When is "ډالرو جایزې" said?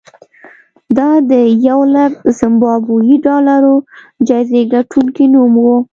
3.25-4.61